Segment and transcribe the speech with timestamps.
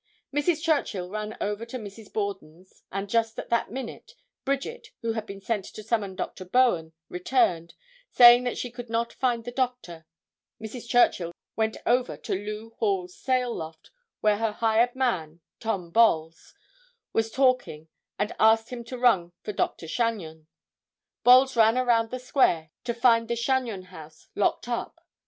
[0.33, 0.65] [Illustration: CAPTAIN PATRICK H.
[0.65, 0.87] DOHERTY.] Mrs.
[0.87, 1.09] Churchill
[1.47, 2.13] ran over to Mrs.
[2.13, 6.43] Borden's, and just at that minute Bridget, who had been sent to summon Dr.
[6.43, 7.75] Bowen, returned,
[8.09, 10.07] saying that she could not find the doctor.
[10.59, 10.89] Mrs.
[10.89, 13.91] Churchill then went over to Lew Hall's sail loft,
[14.21, 16.55] where her hired man, Tom Bolles,
[17.13, 17.87] was talking
[18.17, 19.85] and asked him to run for Dr.
[19.87, 20.47] Chagnon.
[21.23, 24.99] Bolles ran around the square to find the Chagnon house locked up.